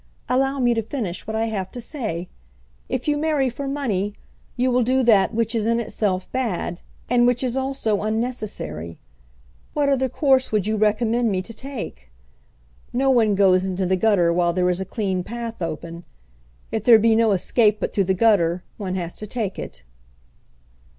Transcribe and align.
"Allow 0.27 0.57
me 0.59 0.73
to 0.73 0.81
finish 0.81 1.27
what 1.27 1.35
I 1.35 1.45
have 1.45 1.71
to 1.73 1.79
say. 1.79 2.27
If 2.89 3.07
you 3.07 3.19
marry 3.19 3.51
for 3.51 3.67
money 3.67 4.13
you 4.57 4.71
will 4.71 4.81
do 4.81 5.03
that 5.03 5.31
which 5.31 5.53
is 5.53 5.63
in 5.63 5.79
itself 5.79 6.27
bad, 6.31 6.81
and 7.07 7.27
which 7.27 7.43
is 7.43 7.55
also 7.55 8.01
unnecessary. 8.01 8.97
What 9.75 9.89
other 9.89 10.09
course 10.09 10.51
would 10.51 10.65
you 10.65 10.75
recommend 10.75 11.31
me 11.31 11.43
to 11.43 11.53
take? 11.53 12.09
No 12.91 13.11
one 13.11 13.35
goes 13.35 13.65
into 13.65 13.85
the 13.85 13.95
gutter 13.95 14.33
while 14.33 14.53
there 14.53 14.71
is 14.71 14.81
a 14.81 14.85
clean 14.85 15.23
path 15.23 15.61
open. 15.61 16.03
If 16.71 16.83
there 16.83 16.97
be 16.97 17.13
no 17.15 17.31
escape 17.31 17.77
but 17.79 17.93
through 17.93 18.05
the 18.05 18.15
gutter, 18.15 18.63
one 18.77 18.95
has 18.95 19.13
to 19.17 19.27
take 19.27 19.59
it." 19.59 19.83